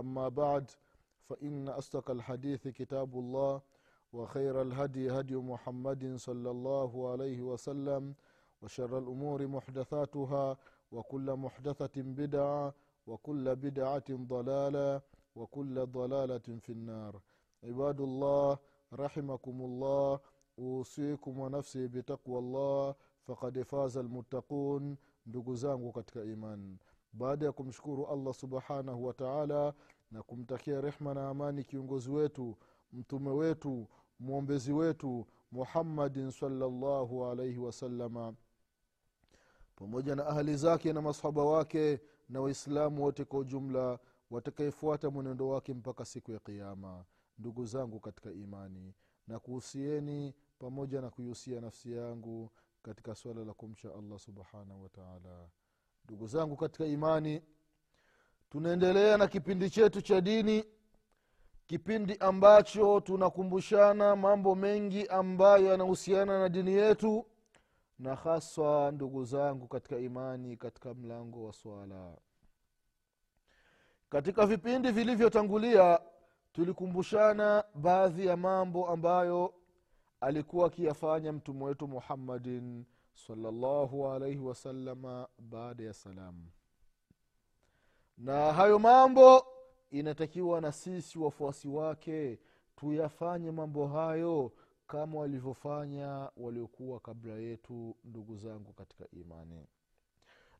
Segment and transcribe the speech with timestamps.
[0.00, 0.70] أما بعد
[1.28, 3.60] فإن أصدق الحديث كتاب الله
[4.12, 8.14] وخير الهدي هدي محمد صلى الله عليه وسلم
[8.62, 10.56] وشر الأمور محدثاتها
[10.92, 12.74] وكل محدثة بدعة
[13.06, 15.02] وكل بدعة ضلالة
[15.36, 17.20] وكل ضلالة في النار.
[17.64, 18.58] عباد الله
[18.92, 20.20] رحمكم الله
[20.58, 22.94] أوصيكم ونفسي بتقوى الله
[23.26, 24.96] فقد فاز المتقون.
[25.26, 26.24] ndugu zangu katika
[27.12, 29.74] baada ya kumshukuru allah subhanahu wa taala
[30.10, 32.56] na kumtakia rehma na amani kiongozi wetu
[32.92, 33.88] mtume wetu
[34.20, 38.34] mwombezi wetu muhammadin salllahu alaihi wasalama
[39.76, 43.98] pamoja na ahali zake na masahaba wake na waislamu wote kwa ujumla
[44.30, 47.04] watakayefuata mwenendo wake mpaka siku ya kiama
[47.38, 48.94] ndugu zangu katika imani
[49.26, 52.50] na kuhusieni pamoja na kuihusia nafsi yangu
[52.82, 55.48] katika swala la kumcha allah subhanahu wataala
[56.10, 57.42] ndugu zangu katika imani
[58.50, 60.64] tunaendelea na kipindi chetu cha dini
[61.66, 67.26] kipindi ambacho tunakumbushana mambo mengi ambayo yanahusiana na dini yetu
[67.98, 72.16] na haswa ndugu zangu katika imani katika mlango wa swala.
[74.08, 76.00] Katika vipindi vilivyotangulia
[76.52, 79.54] tulikumbushana baadhi ya mambo ambayo
[80.20, 82.84] alikuwa akiyafanya mtume wetu muhammadin
[83.26, 84.54] salllahu alaihi
[85.38, 86.46] baada ya salamu.
[88.18, 89.46] Na hayo mambo
[89.90, 92.38] inatakiwa na sisi wafuasi wake
[92.76, 94.52] tuyafanye mambo hayo
[94.86, 99.66] kama walivyofanya waliokuwa kabla yetu ndugu zangu katika imani.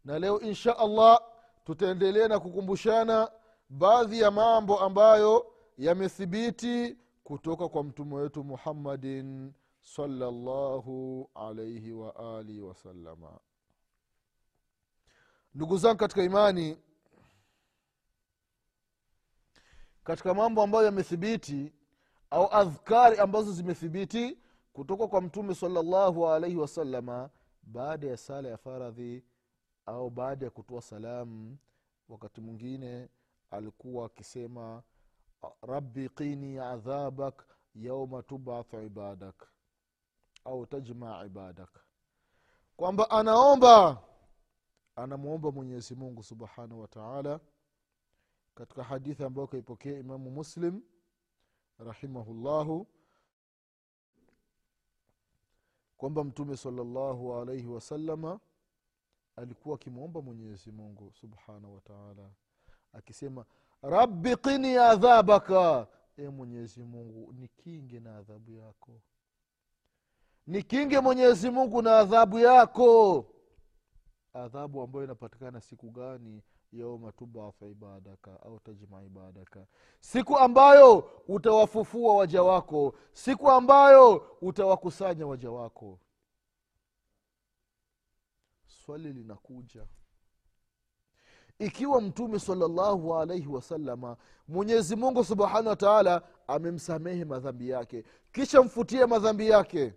[0.05, 1.21] Na leo insha allah
[1.65, 3.31] tutaendelea na kukumbushana
[3.71, 5.47] baadhi ya mambo ambayo
[5.79, 9.53] yamethibiti kutoka kwa mtume wetu muhammadin
[9.95, 13.41] salllahu alaihi waalihi wasalama
[15.55, 16.79] ndugu zangu katika imani
[20.05, 21.73] katika mambo ambayo yamethibiti
[22.31, 24.39] au adhkari ambazo zimethibiti
[24.73, 27.31] kutoka kwa mtume salllahu alaihi wasalama
[27.63, 29.25] baada ya sala ya faradhi
[29.87, 31.59] au baada ya kutoa salamu
[32.09, 33.09] wakati mwingine
[33.51, 34.83] alikuwa akisema
[35.63, 39.49] rabi qini adhabak yauma tubathu ibadak
[40.45, 41.81] au tajmaa ibadak.
[42.77, 44.03] Kwamba anaomba
[44.97, 47.41] anamwomba mwenyezi mungu subhanahu wa
[48.55, 50.83] katika hadithi ambayo kaipokea imamu muslim
[51.79, 52.87] rahimahullahu.
[55.97, 58.41] Kwamba mtume salllahu alaihi wasalama
[59.37, 62.31] alikuwa akimwomba mwenyezi mungu subhanahu wataala
[62.93, 63.45] akisema
[63.83, 65.87] rabbi qini adhabaka.
[66.17, 69.01] E mwenyezi mungu nikinge na adhabu yako
[70.51, 73.25] nikinge mwenyezi mungu na adhabu yako.
[74.33, 76.43] Adhabu ambayo inapatikana siku gani?
[76.73, 77.13] Yauma
[77.71, 79.67] ibadaka au tajma ibadaka.
[80.01, 82.95] Siku ambayo utawafufua waja wako.
[83.13, 85.99] Siku ambayo utawakusanya waja wako.
[88.67, 89.87] Swali linakuja.
[91.59, 94.17] Ikiwa mtume salllahu alaihi wasalama
[94.49, 99.95] mwenyezi mungu subhanahu wa taala amemsamehe madhambi yake kisha mfutie madhambi yake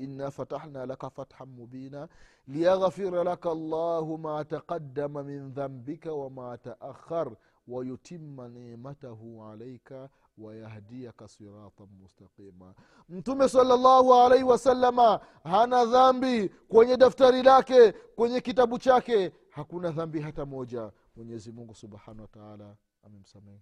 [0.00, 2.08] إنا فتحنا لك فتحا مبينا
[2.48, 7.36] ليغفر لك الله ما تقدم من ذنبك وما تأخر
[7.70, 10.08] wayutima nimatahu alaika
[10.38, 12.74] wayahdiyaka siratan mustaqima
[13.08, 20.46] mtume salllahu alaihi wasalama hana dhambi kwenye daftari lake kwenye kitabu chake hakuna dhambi hata
[20.46, 23.60] moja mwenyezi mungu subhanahu wa taala amemsamehe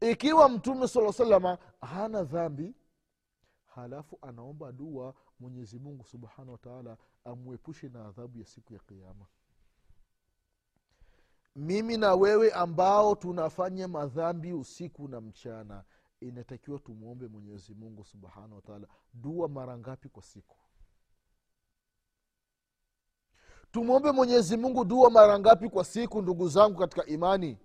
[0.00, 2.74] ikiwa mtume saa salama hana dhambi
[3.79, 9.25] halafu anaomba dua mwenyezi mungu subhanahu wataala amwepushe na adhabu ya siku ya kiama
[11.55, 15.83] mimi na wewe ambao tunafanya madhambi usiku na mchana
[16.19, 20.55] inatakiwa tumwombe mwenyezi mungu subhanahu wataala dua mara ngapi kwa siku?
[23.71, 27.57] Tumwombe mwenyezi mungu dua mara ngapi kwa siku ndugu zangu katika imani?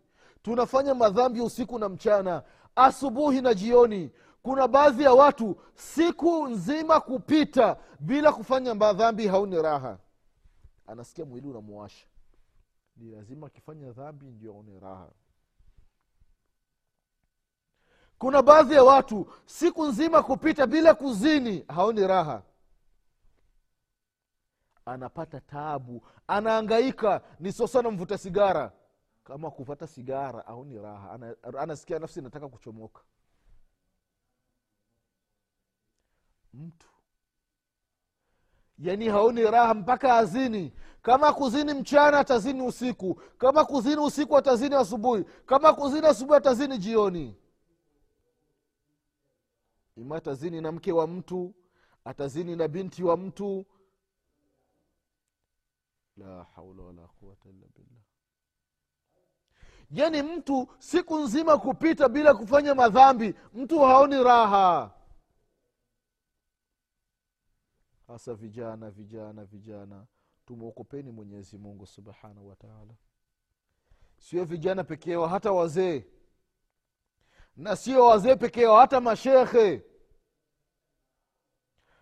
[0.42, 2.42] Tunafanya madhambi usiku na mchana
[2.76, 4.10] asubuhi na jioni
[4.44, 9.98] kuna baadhi ya watu siku nzima kupita bila kufanya madhambi hauni raha.
[10.86, 12.06] Anasikia mwili unamuwasha
[12.96, 15.08] ni lazima akifanya dhambi ndio aone raha.
[18.18, 22.42] Kuna baadhi ya watu siku nzima kupita bila kuzini haoni raha.
[24.86, 28.72] Anapata tabu anaangaika ni sosana mvuta sigara.
[29.24, 31.18] Kama kuvata sigara aoni raha.
[31.58, 33.02] Anasikia nafsi inataka kuchomoka
[36.54, 36.88] mtu.
[38.78, 40.72] Yani haoni raha mpaka azini.
[41.02, 43.14] Kama kuzini mchana atazini usiku.
[43.14, 45.24] Kama kuzini usiku atazini asubuhi.
[45.46, 47.36] Kama kuzini asubuhi atazini jioni.
[49.96, 51.54] Ima atazini na mke wa mtu
[52.04, 53.66] atazini na binti wa mtu.
[56.16, 58.02] La haula wala quwata illa billah.
[59.90, 64.90] Yani mtu siku nzima kupita bila kufanya madhambi mtu haoni raha
[68.06, 70.06] hasa vijana vijana vijana.
[70.46, 72.94] Tumwokopeni mwenyezi mungu subhanahu wataala
[74.18, 76.04] sio vijana peke hata wazee.
[77.56, 79.82] Na sio wazee peke hata mashekhe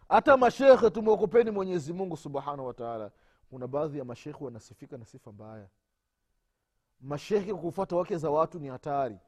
[0.08, 3.10] hata mashekhe tumwokopeni mwenyezi mungu subhanahu wataala
[3.50, 5.68] kuna baadhi ya mashekhe wanasifika na sifa mbaya.
[7.00, 9.18] Mashekhe kufuata wake za watu ni hatari.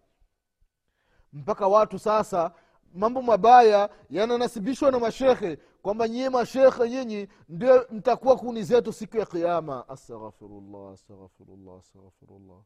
[1.32, 2.52] Mpaka watu sasa
[2.94, 9.26] mambo mabaya yananasibishwa na mashekhe kwamba nyie mashekhe nyinyi ndio mtakuwa kuni zetu siku ya
[9.26, 12.62] kiama astaghfirullah astaghfirullah astaghfirullah.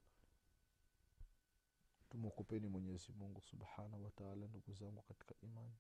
[2.11, 5.75] Tumwokopeni mwenyezi mungu subhanahu wataala ndugu zangu katika imani.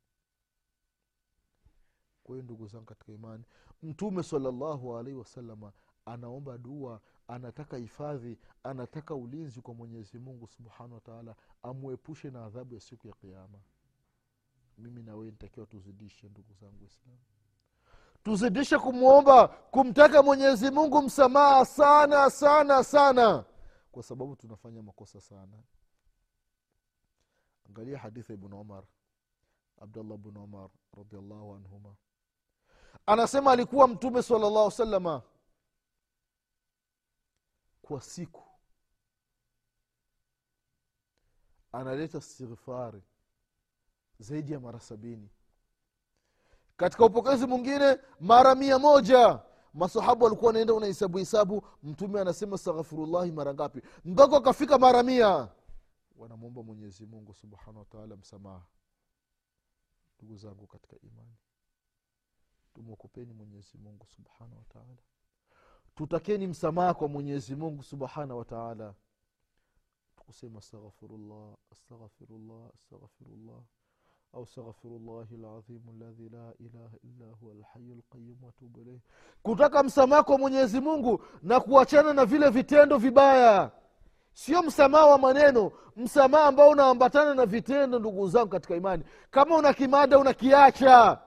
[2.25, 3.44] Kwa hiyo ndugu zangu katika imani
[3.82, 5.73] mtume salallahu alaihi wasalama
[6.05, 12.81] anaomba dua anataka hifadhi anataka ulinzi kwa mwenyezi mungu subhanahu wataala amwepushe na adhabu ya
[12.81, 13.58] siku ya kiama
[14.78, 17.19] mimi na wewe nitakiwa tuzidishe ndugu zangu waislamu.
[18.22, 23.44] Tuzidishe kumwomba kumtaka mwenyezi mungu msamaha sana sana sana.
[23.92, 25.62] Kwa sababu tunafanya makosa sana.
[27.69, 28.84] Angalia hadithi ibn umar
[29.80, 31.96] abdullah bnu umar radiallahu anhuma.
[33.06, 35.22] Anasema alikuwa mtume sala llahu salama
[37.82, 38.44] kwa siku.
[41.72, 43.02] Analeta istighfari
[44.19, 45.29] zaidi ya mara sabini.
[46.76, 49.41] Katika upokezi mwingine mara mia moja.
[49.75, 51.62] Masahabu walikuwa wanaenda unahesabu hesabu.
[51.82, 53.82] Mtume anasema astaghfirullahi mara ngapi?
[54.05, 55.49] Mpaka akafika mara mia.
[56.16, 57.35] Wanamwomba mwenyezi mungu
[57.78, 58.66] wataala msamaha.
[60.19, 61.37] Ndugu zangu katika imani
[62.75, 64.07] tumwokopeni mwenyezi mungu
[64.57, 64.97] wataala
[65.95, 68.95] tutakeni msamaha kwa mwenyezi mungu subhanahu wataala
[70.16, 73.61] tukusema astaghfirullah astaghfirullah astaghfirullah
[74.35, 74.44] au
[74.85, 79.00] الله ladhimu الذي la ilaha إلا هو الحي القيوم وأتوب إليه.
[79.42, 83.70] Kutaka msamaha kwa mwenyezi mungu na kuachana na vile vitendo vibaya.
[84.32, 89.04] Sio msamaha wa maneno msamaha ambao unaambatana na vitendo ndugu zangu katika imani.
[89.30, 91.20] Kama una kimada unakiacha.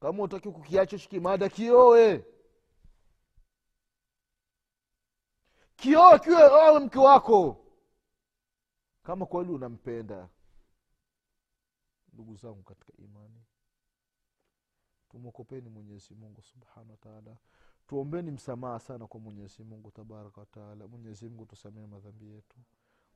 [0.00, 2.24] Kama utaki kukiacha shikimada kioe.
[5.76, 7.56] Kioe kiwe awe mke wako.
[9.02, 10.28] Kama kweli unampenda
[12.16, 13.42] ndugu zangu katika imani
[15.08, 17.36] tumwokopeni mwenyezi mungu subhanahu wataala
[17.86, 22.56] tuombeni msamaha sana kwa mwenyezi mungu tabaraka wataala mwenyezi mungu tusamee madhambi yetu.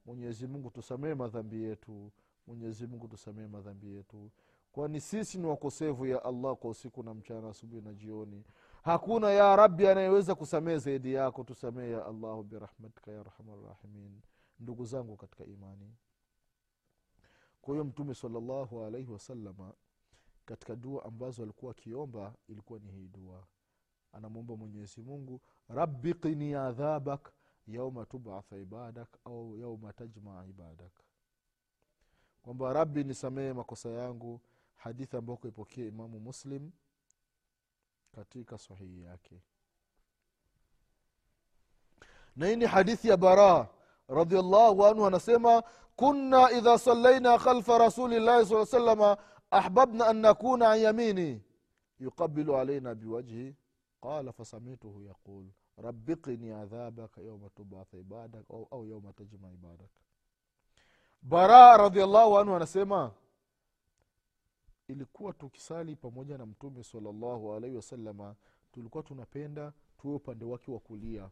[0.06, 2.12] Mwenyezi mungu tusamee madhambi yetu.
[2.46, 4.30] Mwenyezi mungu tusamee madhambi yetu.
[4.72, 8.44] Kwani sisi ni wakosevu ya allah kwa usiku na mchana asubuhi na jioni.
[8.82, 11.44] Hakuna ya rabi anayeweza kusamee zaidi yako.
[11.44, 14.20] Tusamee ya allahu birahmatika ya rahmanrahimin
[14.60, 15.94] ndugu zangu katika imani
[17.62, 19.74] kwa hiyo mtume salllahu alaihi wasalama
[20.44, 23.46] katika dua ambazo alikuwa akiomba ilikuwa ni hii dua.
[24.12, 27.32] Anamwomba mwenyezi mungu rabbi adhabak
[27.66, 30.92] yauma tubatha ibadak au yauma tajmaa ibadak.
[32.42, 34.40] Kwamba rabbi nisamehe makosa yangu
[34.74, 36.70] hadithi ambayo kuipokea imamu muslim
[38.12, 39.42] katika sahihi yake.
[42.36, 43.68] Na hii ni hadithi ya bara
[44.10, 45.62] radiallahu anhu anasema
[45.96, 49.16] kunna idha sallaina khalfa rasulillahi saa salama
[49.50, 51.42] ahbabna an nakuna an yamini.
[51.98, 53.56] Yuqabilu alaina biwajhi.
[54.00, 55.44] Qala fasamituhu yaqul
[55.76, 59.90] rabiqini adhabaka yauma tubatha ibadak au, au yauma tajma ibadak.
[61.22, 63.12] Bara radiallahu anhu anasema
[64.88, 68.34] ilikuwa tukisali pamoja na mtume salallahu alaihi wasalama
[68.72, 71.30] tulikuwa tunapenda tuwe upande wake wa kulia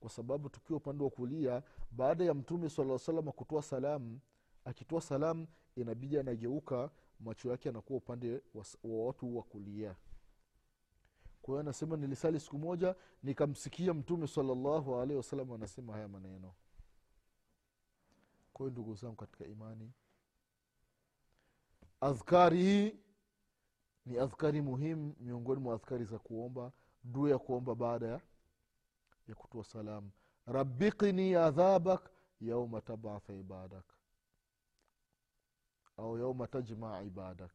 [0.00, 4.20] kwa sababu tukiwa upande wa kulia baada ya mtume sala salama kutoa salamu
[4.64, 6.90] akitoa salamu inabidi anageuka
[7.20, 9.96] macho yake anakuwa upande wa, wa watu wa kulia.
[11.42, 16.54] Kwa hiyo anasema nilisali siku moja nikamsikia mtume salallahu alehi wasalam anasema haya maneno.
[18.52, 19.92] Kwa hiyo ndugu zangu katika imani
[22.00, 22.94] adhkari hii
[24.06, 26.72] ni adhkari muhimu miongoni mwa adhkari za kuomba
[27.04, 28.20] dua ya kuomba baada ya
[29.30, 30.10] ya kutoa salamu.
[30.46, 32.10] Rabiqini adhabak
[32.40, 33.84] yauma tabatha ibadak.
[35.96, 37.52] Au yauma tajmaa ibadak.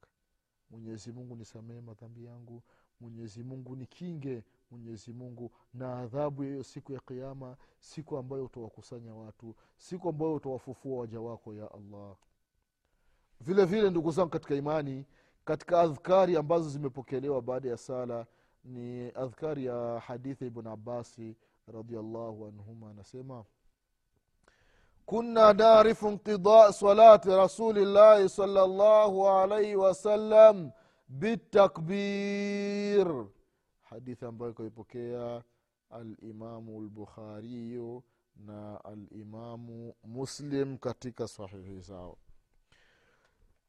[0.70, 2.64] Mwenyezi mungu nisamehe madhambi yangu.
[3.00, 4.44] Mwenyezi mungu nikinge.
[4.72, 9.56] Mwenyezi mungu na adhabu ya siku ya kiama siku ambayo utawakusanya watu.
[9.78, 12.16] Siku ambayo utawafufua waja wako ya allah.
[13.42, 15.06] Vile vile ndugu zangu katika imani
[15.46, 18.26] katika adhkari ambazo zimepokelewa baada ya sala
[18.64, 21.36] ni adhkari ya hadithi ibn abasi
[21.67, 23.45] radiallahu anhuma anasema
[25.07, 30.71] كنا نعرف انقضاء صلاة رسول الله صلى الله عليه وسلم
[32.01, 33.27] بالتكبير
[33.83, 35.43] حديث ambayo ikaipokea
[35.91, 38.03] alimamu lbukhariyu
[38.37, 42.19] na alimamu muslim katika sahihi zao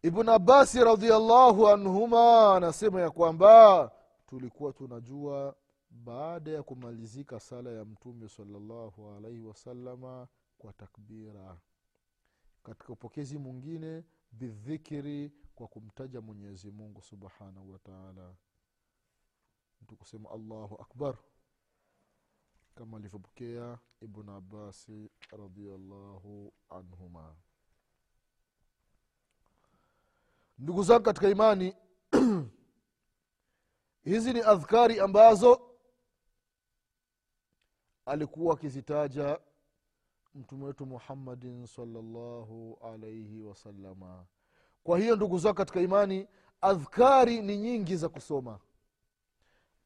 [0.01, 3.91] ibn abasi radiallahu anhuma anasema ya kwamba
[4.27, 5.56] tulikuwa tunajua
[6.05, 11.59] baada ya kumalizika sala ya mtume salallahu alaihi wasalama kwa takbira.
[12.62, 18.35] Katika upokezi mwingine bidhikiri kwa kumtaja mwenyezi mungu subhanahu wataala
[19.83, 21.19] mtu kusema allahu akbar
[22.75, 27.37] kama alivyopokea ibn abasi radiallahu anhuma.
[30.59, 31.76] Ndugu zangu katika imani
[34.05, 35.75] hizi ni adhkari ambazo
[38.07, 39.41] alikuwa akizitaja
[40.35, 44.27] mtume wetu muhammadin salllahu alaihi wasalama
[44.85, 46.29] kwa hiyo ndugu zao katika imani
[46.61, 48.61] adhkari ni nyingi za kusoma.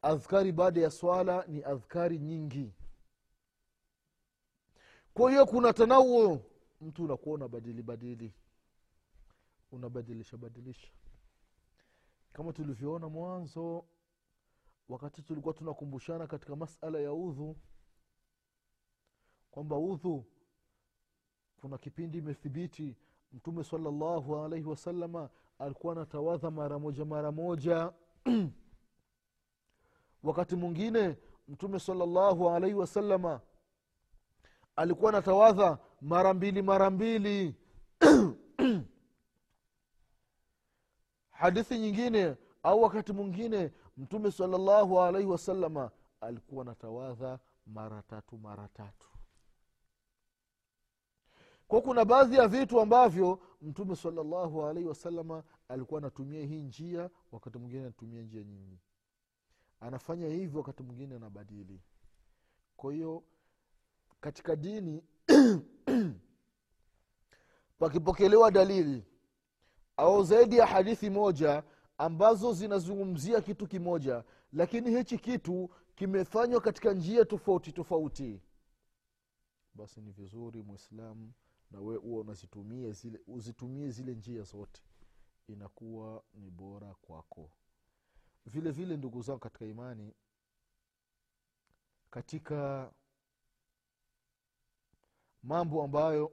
[0.03, 2.73] Adhkari baada ya swala ni adhkari nyingi.
[5.15, 6.41] Kwa hiyo kuna tanauo
[6.81, 8.35] mtu unakuwa unabadili badili.
[9.73, 10.89] Unabadilisha badilisha.
[12.33, 13.85] Kama tulivyoona mwanzo
[14.89, 17.57] wakati tulikuwa tunakumbushana katika masala ya udhu
[19.50, 20.25] kwamba udhu.
[21.61, 22.97] Kuna kipindi imethibiti
[23.33, 27.92] mtume salallahu alaihi wasalama alikuwa anatawadha mara moja mara moja.
[30.23, 31.16] Wakati mwingine
[31.49, 33.40] mtume salallahu alaihi wasalama
[34.76, 37.54] alikuwa anatawadha mara mbili mara mbili.
[41.30, 45.90] Hadithi nyingine au wakati mwingine mtume salallahu alaihi wasalama
[46.21, 49.10] alikuwa anatawadha mara tatu mara tatu
[51.71, 57.59] kwa kuna baadhi ya vitu ambavyo mtume salllahu alaihi wasalama alikuwa anatumia hii njia wakati
[57.59, 58.79] mwingine anatumia njia nyingi.
[59.81, 61.81] Anafanya hivyo wakati mwingine anabadili.
[62.77, 63.23] Kwa hiyo
[64.21, 65.03] katika dini
[67.79, 69.05] pakipokelewa dalili
[69.97, 71.62] au zaidi ya hadithi moja
[71.99, 78.41] ambazo zinazungumzia kitu kimoja lakini hichi kitu kimefanywa katika njia tofauti tofauti.
[79.75, 81.33] Basi ni vizuri mwislamu
[81.71, 84.83] na we huwa unazitumie zile uzitumie zile njia zote
[85.47, 87.50] inakuwa ni bora kwako.
[88.47, 90.15] Vile vile ndugu zangu katika imani
[92.11, 92.93] katika
[95.43, 96.33] mambo ambayo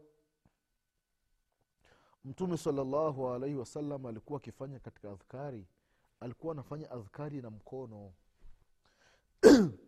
[2.25, 5.67] mtume salallahu alaihi wasallam alikuwa akifanya katika adhkari
[6.19, 8.13] alikuwa anafanya adhkari na mkono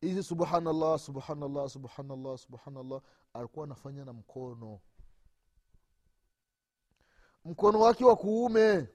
[0.00, 3.02] hizi subhanallah subhanallah subhanallah subhanallah
[3.34, 4.80] alikuwa anafanya na mkono.
[7.44, 8.88] Mkono wake wa kuume.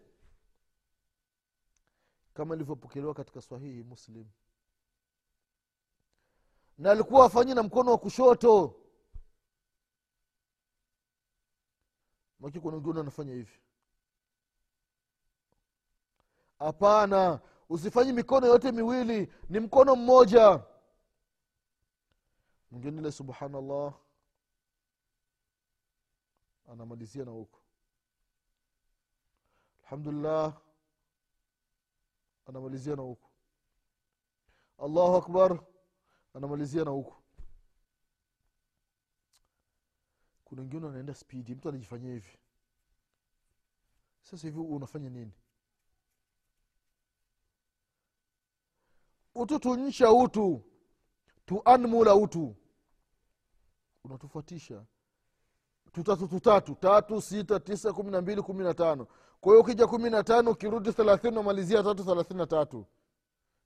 [2.34, 4.26] Kama ilivyopokelewa katika sahihi muslim.
[6.78, 8.76] Na alikuwa afanyi na mkono wa kushoto.
[12.40, 13.60] Maki kuna wengine anafanya hivi.
[16.60, 20.64] Hapana usifanyi mikono yote miwili ni mkono mmoja
[22.76, 23.94] mwingine ile subhanallah.
[26.72, 27.60] Anamalizia na huko.
[29.84, 30.62] Alhamdulillah.
[32.46, 33.30] Anamalizia na huko.
[34.78, 35.64] Allahu akbar.
[36.34, 37.24] Anamalizia na huko.
[40.46, 42.38] Kuna wengine anaenda spidi mtu anajifanyia hivi.
[44.22, 45.32] Sasa hivi unafanya nini?
[49.36, 50.62] Utu tuncha utu.
[51.46, 52.56] Tuanmula utu
[54.06, 54.86] unatufuatisha.
[55.92, 59.08] Tutatu tutatu tatu sita tisa kumi na mbili kumi na tano.
[59.42, 62.86] Kwa hiyo ukija kumi na tano ukirudi thelathini unamalizia tatu thelathini na tatu.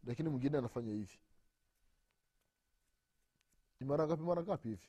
[0.03, 1.19] Lakini mwingine anafanya hivi.
[3.79, 4.87] Ni mara ngapi mara ngapi hivi?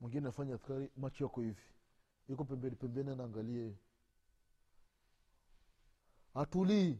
[0.00, 1.62] Mwingine anafanya askari macho yako hivi.
[2.28, 3.74] Iko pembeni pembeni anaangalie
[6.34, 6.98] hatulii.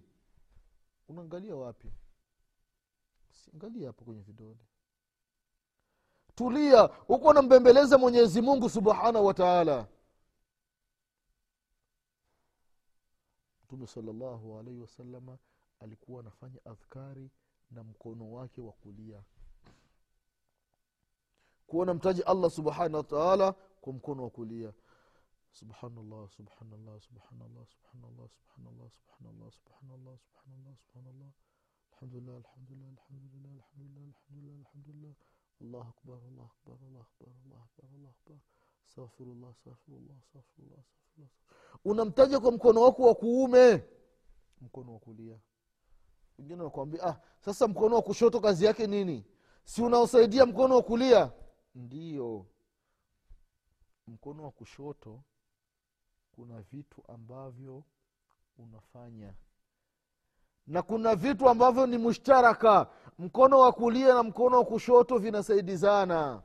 [1.08, 1.92] Unaangalia wapi?
[3.30, 4.58] Siangalia hapo kwenye vidole
[6.36, 9.86] tulia huku nambembeleza mwenyezi mungu subhanahu wa taala.
[13.64, 15.38] Mtume salllahu alaihi wasalama
[15.80, 17.30] alikuwa anafanya adhkari
[17.70, 19.22] na mkono wake wa kulia.
[21.66, 24.72] Kuwa mtaji allah subhanahu wataala kwa mkono wa kulia.
[25.52, 31.30] Subhanallah subhanallah subhanallah subhanallah subhanallah subhanallah subhanallah subhanallah subhanallah.
[31.92, 35.14] Alhamdulillah alhamdulillah alhamdulillah alhamdulillah alhamdulillah alhamdulillah
[35.60, 38.36] allah akbar Allahu akbar Allahu akbar Allahu akbar Allahu akbar.
[38.88, 41.30] Astaghfirullah astaghfirullah astaghfirullah astaghfirullah
[41.84, 43.84] unamtaja kwa mkono wako wa kuume?
[44.60, 45.38] Mkono wa kulia.
[46.38, 49.24] Wengine wakwambia ah sasa mkono wa kushoto kazi yake nini?
[49.64, 51.32] Si unaosaidia mkono wa kulia?
[51.74, 52.46] Ndiyo.
[54.06, 55.22] Mkono wa kushoto
[56.32, 57.84] kuna vitu ambavyo
[58.58, 59.34] unafanya
[60.66, 62.86] na kuna vitu ambavyo ni mushtaraka.
[63.18, 66.42] Mkono wa kulia na mkono wa kushoto vinasaidizana.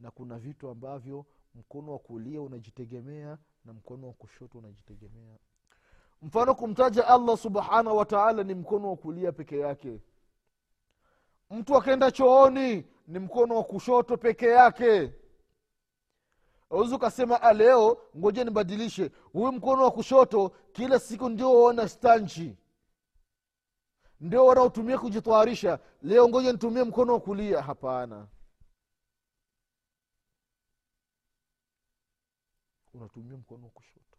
[0.00, 5.36] Na kuna vitu ambavyo mkono wa kulia unajitegemea na mkono wa kushoto unajitegemea.
[6.22, 10.00] Mfano kumtaja allah subhanahu wataala ni mkono wa kulia peke yake.
[11.50, 15.12] Mtu akenda chooni ni mkono wa kushoto peke yake.
[16.70, 19.10] Awezi ukasema leo ngoja nibadilishe.
[19.32, 22.56] Huyu mkono wa kushoto kila siku ndio waona stanchi
[24.22, 27.62] ndio wanaotumia kujitwarisha leo ngoja nitumie mkono wa kulia.
[27.62, 28.28] Hapana.
[32.94, 34.18] Unatumia mkono wa kushoto.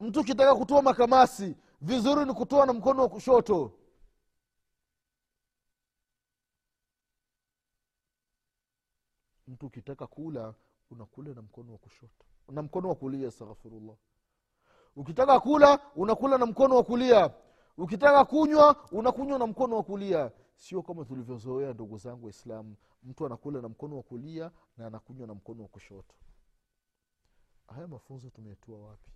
[0.00, 3.72] Mtu ukitaka kutoa makamasi vizuri ni kutoa na mkono wa kushoto.
[9.48, 10.54] Mtu ukitaka kula
[10.90, 12.24] unakula na mkono wa kushoto.
[12.48, 13.96] Na mkono wa kulia astaghfirullah
[14.96, 17.30] ukitaka kula unakula na mkono wa kulia.
[17.78, 20.32] Ukitaka kunywa unakunywa na mkono wa kulia.
[20.56, 22.76] Sio kama tulivyozoea ndugu zangu waislamu.
[23.04, 26.14] Mtu anakula na mkono wa kulia na anakunywa na mkono wa kushoto.
[27.66, 29.10] Haya mafunzo tumetua wapi?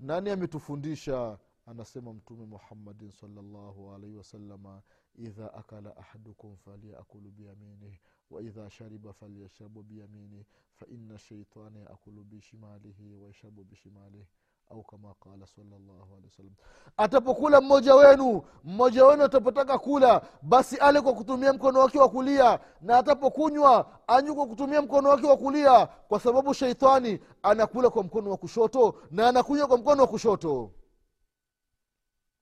[0.00, 1.38] Nani ametufundisha?
[1.66, 4.82] Anasema mtume muhammadin salllahu alaihi wasalama
[5.14, 7.98] idha akala ahadukum faliyakulu biyaminih
[8.30, 10.44] waidha shariba falyashrabu biyaminih
[10.74, 14.26] faina shaitani yakulu bishimalihi waishrabu bishimalihi
[14.70, 16.54] au kama qala salllahu alehi wasallam.
[16.96, 22.60] Atapokula mmoja wenu mmoja wenu atapotaka kula basi ale kwa kutumia mkono wake wa kulia
[22.80, 28.30] na atapokunywa anywe kwa kutumia mkono wake wa kulia kwa sababu sheitani anakula kwa mkono
[28.30, 30.72] wa kushoto na anakunywa kwa mkono wa kushoto.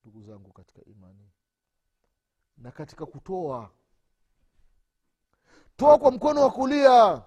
[0.04, 1.30] Ndugu zangu katika imani
[2.58, 3.70] na katika kutoa
[5.76, 7.22] toa kwa mkono wa kulia.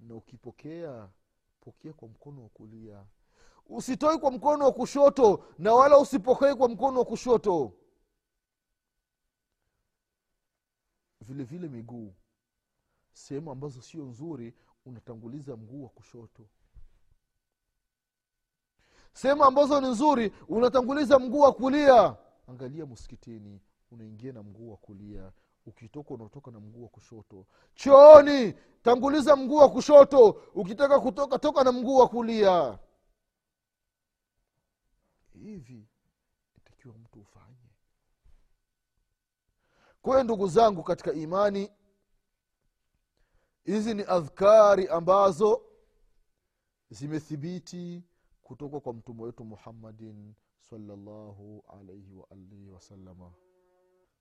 [0.00, 1.08] Na ukipokea
[1.60, 3.04] pokea kwa mkono wa kulia
[3.68, 7.72] usitoi kwa mkono wa kushoto na wala usipokee kwa mkono wa kushoto.
[11.20, 12.14] Vile vile miguu
[13.12, 14.54] sehemu ambazo sio nzuri
[14.86, 16.42] unatanguliza mguu wa kushoto.
[19.12, 22.16] Sehemu ambazo ni nzuri unatanguliza mguu wa kulia.
[22.48, 25.32] Angalia msikitini unaingia na mguu wa kulia.
[25.66, 27.46] Ukitoka unatoka na mguu wa kushoto.
[27.74, 30.28] Chooni tanguliza mguu wa kushoto.
[30.54, 32.78] Ukitaka kutoka toka na mguu wa kulia
[35.38, 35.88] hivi
[36.56, 37.70] itakiwa mtu ufanye.
[40.02, 41.70] Kwa ndugu zangu katika imani
[43.64, 45.62] hizi ni adhkari ambazo
[46.90, 48.02] zimethibiti
[48.42, 53.32] kutoka kwa mtume wetu muhammadin salllahu alaihi waalihi wasalama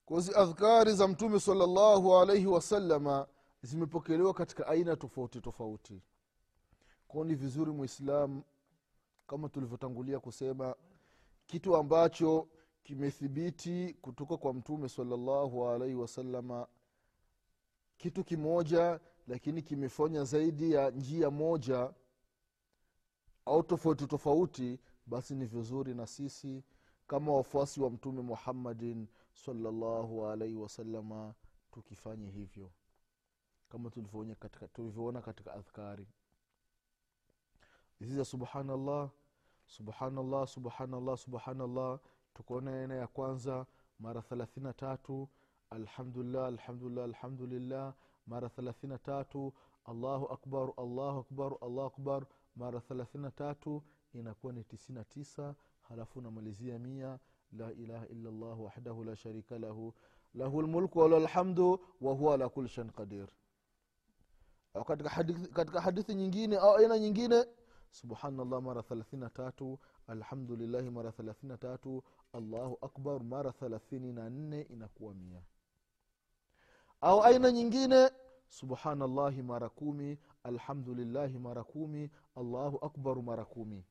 [0.05, 3.27] kozi adhkari za mtume salllahu alaihi wasalama
[3.61, 6.01] zimepokelewa katika aina tofauti tofauti.
[7.07, 8.43] Kwao ni vizuri mwislamu
[9.27, 10.75] kama tulivyotangulia kusema
[11.47, 12.49] kitu ambacho
[12.83, 16.67] kimethibiti kutoka kwa mtume salllahu alaihi wasalama
[17.97, 21.93] kitu kimoja lakini kimefanya zaidi ya njia moja
[23.45, 26.63] au tofauti tofauti basi ni vizuri na sisi
[27.07, 31.33] kama wafuasi wa mtume muhammadin salllahu alaihi wasalama
[31.71, 32.71] tukifanye hivyo
[33.69, 34.67] kama tulivyoona katika,
[35.21, 36.07] katika adhkari.
[37.99, 39.09] Hizi subhanallah
[39.67, 41.99] subhanallah subhanallah subhanallah.
[42.33, 43.65] Tukaona aina ya kwanza
[43.99, 45.29] mara thelathina tatu.
[45.69, 47.93] Alhamdulillah alhamdulillah alhamdulillah.
[48.27, 49.53] Mara thelathina tatu
[49.85, 52.25] allahu akbar allahu akbar allahu akbar.
[52.55, 55.55] Mara thelathina tatu inakuwa ni tisina tisa.
[55.81, 57.19] Halafu unamalizia mia.
[57.51, 59.93] La ilaha illa llah wahdahu la sharika lahu.
[60.33, 63.27] Lahu lmulku walahu lhamdu wahuwa ala kuli shain qadir.
[64.87, 67.45] Katika hadithi, katika hadithi nyingine au aina nyingine
[67.91, 69.79] subhanallah mara thelathina tatu.
[70.07, 72.03] Alhamdulillahi mara thelathina tatu.
[72.33, 75.41] Allahu akbar mara thelathini na nne inakuwa mia.
[77.01, 78.09] Au aina nyingine
[78.47, 80.17] subhanallahi mara kumi.
[80.43, 82.09] Alhamdulillahi mara kumi.
[82.35, 83.83] Allahu akbaru mara kumi.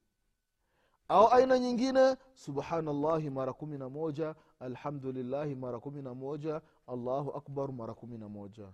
[1.08, 4.34] Au aina nyingine subhanallahi mara kumi na moja.
[4.60, 6.62] Alhamdulillahi mara kumi na moja.
[6.86, 8.68] Allahu akbar mara kumi na moja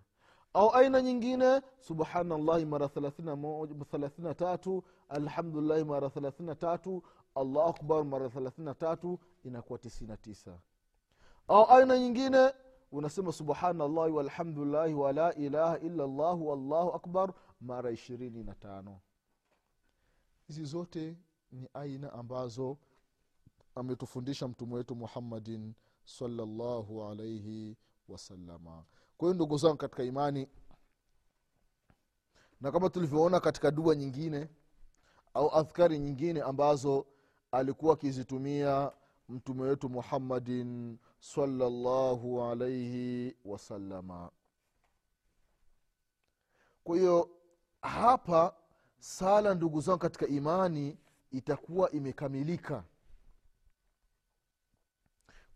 [0.55, 7.03] au aina nyingine subhanallahi mara thelathina tatu alhamdulillahi mara thelathina tatu
[7.35, 10.59] allahu akbar mara thelathina tatu inakuwa tisina tisa.
[11.49, 12.53] Au aina nyingine
[12.93, 19.01] unasema subhanallahi walhamdulillahi wala ilaha illa llah wallahu akbar mara ishirini na tano.
[20.47, 21.17] Hizi zote
[21.53, 22.79] ni aina ambazo
[23.75, 27.77] ametufundisha mtume wetu muhammadin salllahu alaihi
[28.09, 28.85] wasalama
[29.23, 30.49] kwa hiyo ndugu zangu katika imani
[32.61, 34.49] na kama tulivyoona katika dua nyingine
[35.35, 37.07] au adhkari nyingine ambazo
[37.53, 38.93] alikuwa akizitumia
[39.29, 44.31] mtume wetu muhammadin salllahu alaihi wasalama
[46.85, 47.31] kwa hiyo
[47.83, 48.55] hapa
[48.99, 50.99] sala ndugu zangu katika imani
[51.31, 52.85] itakuwa imekamilika.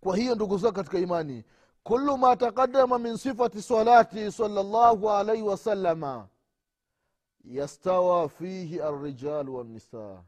[0.01, 1.45] Kwa hiyo ndugu zangu katika imani
[1.87, 6.29] kulu ma taqadama min sifati salati salllahu alaihi wasalama
[7.45, 10.23] yastawa fihi alrijalu wannisa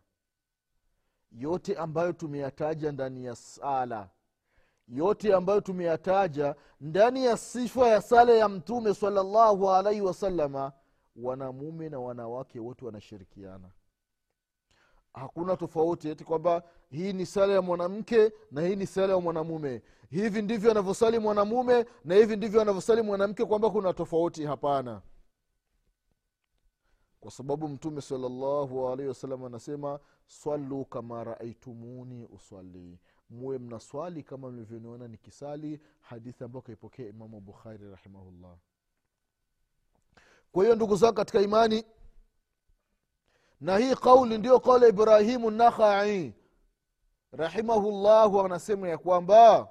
[1.33, 4.09] yote ambayo tumeyataja ndani ya sala
[4.89, 10.73] yote ambayo tumeyataja ndani ya sifa ya sala ya mtume salllahu alaihi wasalama
[11.17, 13.71] wanamume na wanawake wote wanashirikiana
[15.15, 19.83] hakuna tofauti eti kwamba hii ni sala ya mwanamke na hii ni sala ya mwanamume.
[20.11, 24.45] Hivi ndivyo anavyosali mwanamume na hivi ndivyo anavyosali mwanamke kwamba kuna tofauti?
[24.45, 25.03] Hapana.
[27.21, 32.99] Kwa sababu mtume salllahu alaihi wasallam anasema swalu kama raaitumuni uswali
[33.31, 38.57] muwe mnaswali kama mlivyoniona nikisali hadithi ambayo kaipokea imamu bukhari rahimahullah.
[40.53, 41.85] Kwa hiyo ndugu zangu katika imani
[43.61, 46.35] na hii kauli ndiyo kauli ibrahimu nakhai.
[47.33, 49.69] Rahimahullahu anasema ya kwamba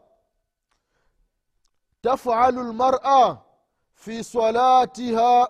[2.01, 3.41] tafalu lmara
[3.93, 5.49] fi salatiha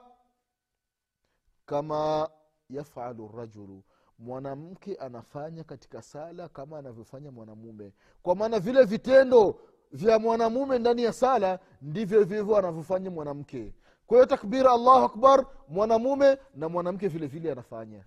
[1.66, 2.30] kama
[2.70, 3.84] yafalu rajulu
[4.20, 7.94] mwanamke anafanya katika sala kama anavyofanya mwanamume.
[8.24, 9.60] Kwa maana vile vitendo
[9.92, 13.74] vya mwanamume ndani ya sala ndivyo vivyo anavyofanya mwanamke.
[14.08, 18.06] Kwa hiyo takbira allahu akbar mwanamume na mwanamke vile vile anafanya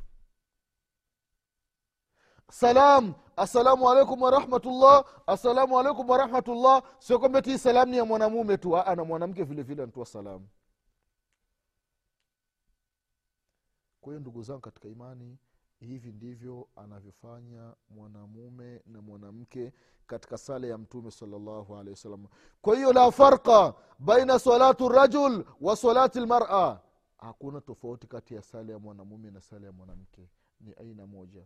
[2.51, 3.15] salam.
[3.37, 8.71] Assalamu alaikum warahmatullah assalamu alaikum warahmatullah sio kwamba ti salamu ni ya mwanamume tu.
[8.97, 10.49] Na mwanamke vile vile salamu
[14.01, 15.39] kwa hiyo ndugu zangu katika imani
[15.81, 19.73] hivi ndivyo anavyofanya mwanamume na mwanamke
[20.07, 22.27] katika sala ya mtume salllahu alehi wasallam.
[22.63, 26.81] Kwa hiyo la farqa baina salatu rajul wa salati lmara.
[27.19, 30.29] Hakuna tofauti kati ya sala ya mwanamume na sala ya mwanamke.
[30.61, 31.45] Ni aina moja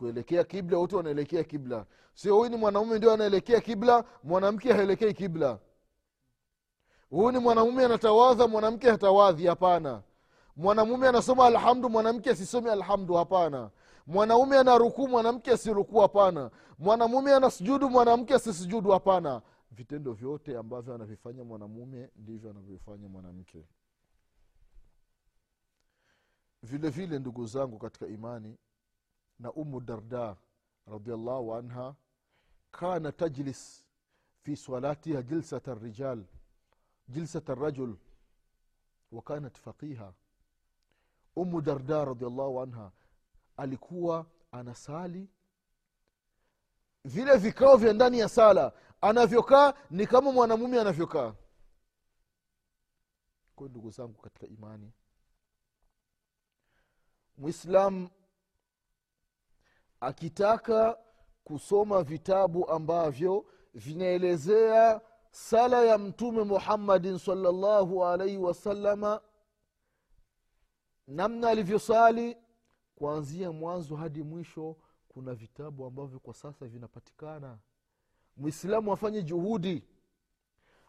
[0.00, 1.86] kuelekea kibla wote wanaelekea kibla.
[2.14, 5.58] Sio huyu ni mwanaume ndio anaelekea kibla mwanamke haelekei kibla.
[7.10, 10.02] Huyu ni mwanamume anatawadha mwanamke hatawadhi hapana.
[10.56, 13.70] Mwanamume anasoma alhamdu mwanamke asisome alhamdu hapana.
[14.06, 16.50] Mwanaume ana rukuu mwanamke asirukuu hapana.
[16.78, 19.42] Mwanamume ana sujudu mwanamke asisujudu hapana.
[19.70, 23.66] Vitendo vyote ambavyo anavifanya mwanamume ndivyo anavyofanya mwanamke.
[26.62, 28.58] Vile vile ndugu zangu katika imani
[29.40, 30.36] na umu darda
[30.86, 31.94] radiallahu anha
[32.70, 33.84] kana tajlis
[34.42, 36.24] fi salatiha jilsat rijal
[37.08, 37.96] jilsat rajul
[39.12, 40.12] wakanat faqiha.
[41.36, 42.92] Umu darda radiallahu anha
[43.56, 45.28] alikuwa anasali.
[47.04, 51.34] Vile vikao vya ndani ya sala anavyokaa ni kama mwanamume anavyokaa.
[53.56, 54.92] Kwa ndugu zangu katika imani
[57.38, 58.08] mwislam
[60.00, 60.98] akitaka
[61.44, 69.20] kusoma vitabu ambavyo vinaelezea sala ya mtume muhammadin salllahu alaihi wasalama
[71.06, 72.36] namna alivyosali
[72.94, 74.76] kuanzia mwanzo hadi mwisho
[75.08, 77.58] kuna vitabu ambavyo kwa sasa vinapatikana.
[78.36, 79.84] Mwislamu afanye juhudi.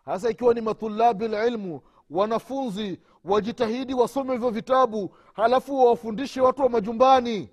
[0.06, 7.50] Hasa ikiwa ni matulabi lilmu wanafunzi wajitahidi wasome hivyo vitabu halafu wawafundishe watu wa majumbani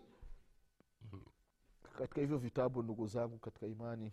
[1.98, 4.12] katika hivyo vitabu ndugu zangu katika imani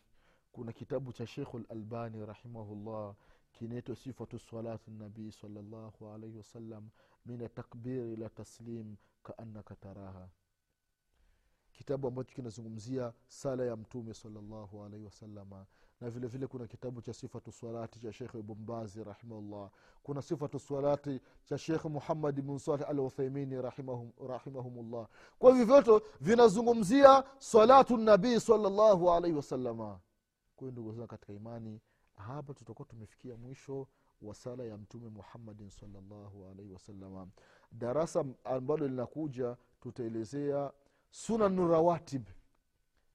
[0.51, 3.15] kuna kitabu cha shekhu lalbani rahimahullah
[3.51, 6.89] kinaitwa sifatu salati nabii salllahu alaihi wasallam
[7.25, 10.29] min atakbiri ila taslim kaannaka taraha.
[11.73, 15.65] Kitabu ambacho kinazungumzia sala ya mtume salllahu alaihi wasalama
[16.01, 19.69] na vile vile kuna kitabu cha sifatu salati cha shekh ibnbazi rahimahullah.
[20.03, 24.11] Kuna sifatu salati cha shekh muhamad bn salih al uthaimini rahimahum,
[25.39, 29.99] kwa hivyo vyote vinazungumzia salatu nabii salllahu alaihi wasalama
[30.55, 31.81] kwahiyo ndugu zangu katika imani
[32.17, 33.87] hapa tutakuwa tumefikia mwisho
[34.21, 37.27] wa sala ya mtume muhammadin salllahu alaihi wasalama
[37.71, 40.71] darasa ambalo linakuja tutaelezea
[41.09, 42.23] sunanu rawatib.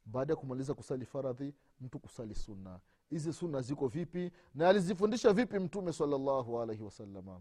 [0.04, 5.58] Baada ya kumaliza kusali faradhi mtu kusali sunna hizi sunna ziko vipi na alizifundisha vipi
[5.58, 7.40] mtume salallahu alaihi wasalama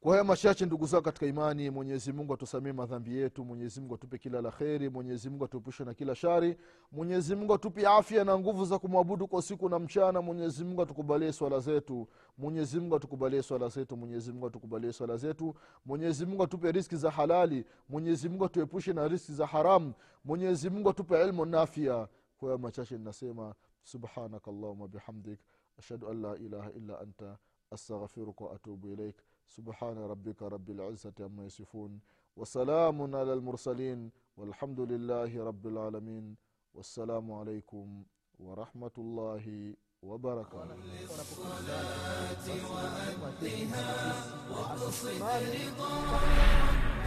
[0.00, 4.18] kwa haya machache ndugu zao katika imani mwenyezi mungu atusamie madhambi yetu mwenyezi mungu atupe
[4.18, 6.56] kila la kheri mwenyezi mungu atuepushe na kila shari
[6.92, 11.32] mwenyezi mungu atupe afya na nguvu za kumwabudu kwa siku na mchana mwenyezi mungu atukubalie
[11.32, 15.54] swala zetu mwenyezi mungu atukubalie swala zetu mwenyezi mungu atukubalie swala zetu
[15.86, 19.92] mwenyezi mungu atupe riski za halali mwenyezi mungu atuepushe na riski za haramu
[20.24, 22.08] mwenyezi mungu atupe ilmu nafia
[22.40, 25.40] kwa machache ninasema subhanaka allahuma bihamdik
[25.78, 27.38] ashhadu an la ilaha illa anta
[27.70, 29.16] astaghfiruka waatubu ilaik
[29.50, 32.00] سبحان ربك رب العزة عما يصفون
[32.36, 36.36] وسلام على المرسلين والحمد لله رب العالمين
[36.74, 38.04] والسلام عليكم
[38.38, 40.76] ورحمة الله وبركاته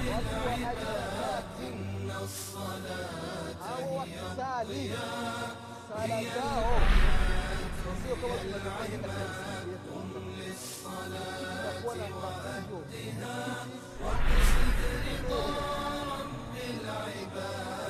[0.04, 3.54] بالعباد إن الصلاة.
[3.80, 4.04] هي
[4.62, 5.56] الضياء
[5.98, 6.94] هي العباد
[10.38, 13.66] للصلاة وأهدها
[14.04, 15.46] وقصد رضا
[16.20, 17.83] رب العباد